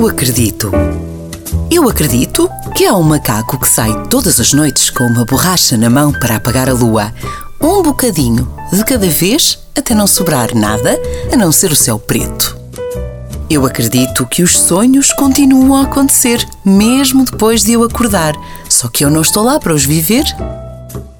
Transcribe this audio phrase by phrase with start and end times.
[0.00, 0.72] Eu acredito.
[1.70, 5.90] Eu acredito que há um macaco que sai todas as noites com uma borracha na
[5.90, 7.12] mão para apagar a lua.
[7.60, 10.98] Um bocadinho de cada vez até não sobrar nada
[11.30, 12.56] a não ser o céu preto.
[13.50, 18.34] Eu acredito que os sonhos continuam a acontecer, mesmo depois de eu acordar,
[18.70, 20.24] só que eu não estou lá para os viver.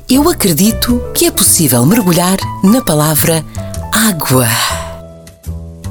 [0.08, 3.44] Eu acredito que é possível mergulhar na palavra
[3.92, 4.48] água.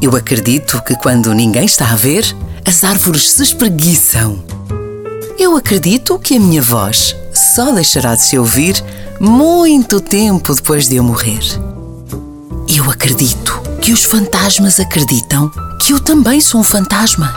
[0.01, 2.25] Eu acredito que quando ninguém está a ver,
[2.69, 4.43] as árvores se espreguiçam.
[5.39, 8.75] Eu acredito que a minha voz só deixará de se ouvir
[9.19, 11.39] muito tempo depois de eu morrer.
[12.67, 15.49] Eu acredito que os fantasmas acreditam
[15.81, 17.33] que eu também sou um fantasma.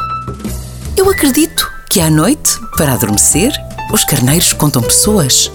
[0.99, 3.55] Eu acredito que à noite, para adormecer,
[3.91, 5.51] os carneiros contam pessoas.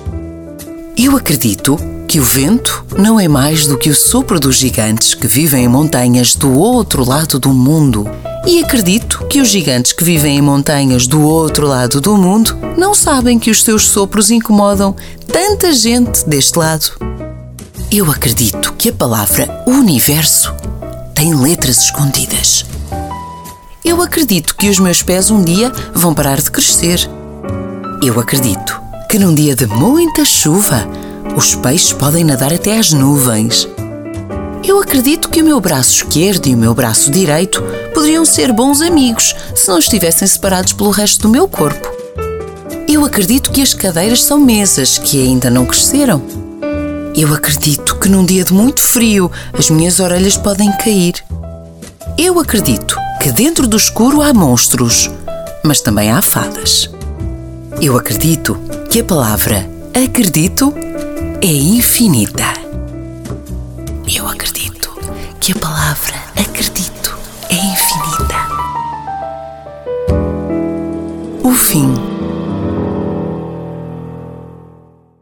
[0.97, 5.27] Eu acredito que o vento não é mais do que o sopro dos gigantes que
[5.27, 8.09] vivem em montanhas do outro lado do mundo.
[8.47, 12.95] E acredito que os gigantes que vivem em montanhas do outro lado do mundo não
[12.95, 14.95] sabem que os seus sopros incomodam
[15.27, 16.91] tanta gente deste lado.
[17.91, 20.55] Eu acredito que a palavra universo
[21.13, 22.65] tem letras escondidas.
[23.83, 27.01] Eu acredito que os meus pés um dia vão parar de crescer.
[28.01, 28.79] Eu acredito
[29.09, 30.87] que num dia de muita chuva
[31.35, 33.67] os peixes podem nadar até às nuvens.
[34.63, 37.61] Eu acredito que o meu braço esquerdo e o meu braço direito
[38.07, 41.85] poderiam ser bons amigos se não estivessem separados pelo resto do meu corpo.
[42.87, 46.21] Eu acredito que as cadeiras são mesas que ainda não cresceram.
[47.13, 51.15] Eu acredito que num dia de muito frio as minhas orelhas podem cair.
[52.17, 55.11] Eu acredito que dentro do escuro há monstros,
[55.61, 56.89] mas também há fadas.
[57.81, 58.57] Eu acredito
[58.89, 60.73] que a palavra acredito
[61.41, 62.53] é infinita.
[64.15, 64.97] Eu acredito
[65.41, 66.76] que a palavra acredito
[71.67, 72.16] fim